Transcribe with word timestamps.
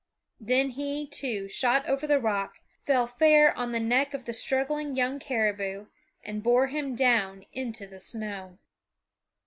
Then 0.39 0.71
he, 0.71 1.05
too, 1.05 1.47
shot 1.47 1.85
over 1.85 2.07
the 2.07 2.19
rock, 2.19 2.55
fell 2.81 3.05
fair 3.05 3.55
on 3.55 3.71
the 3.71 3.79
neck 3.79 4.15
of 4.15 4.25
the 4.25 4.33
struggling 4.33 4.95
young 4.95 5.19
caribou, 5.19 5.85
and 6.23 6.41
bore 6.41 6.65
him 6.69 6.95
down 6.95 7.45
into 7.53 7.85
the 7.85 7.99
snow. 7.99 8.57